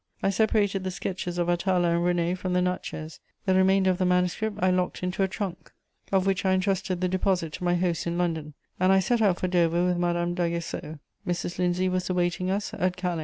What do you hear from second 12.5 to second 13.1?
at